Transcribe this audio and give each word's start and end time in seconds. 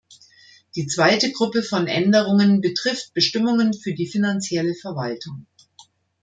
Die 0.75 0.87
zweite 0.87 1.31
Gruppe 1.31 1.61
von 1.61 1.85
Änderungen 1.85 2.59
betrifft 2.59 3.13
Bestimmungen 3.13 3.71
für 3.75 3.93
die 3.93 4.07
finanzielle 4.07 4.73
Verwaltung. 4.73 5.45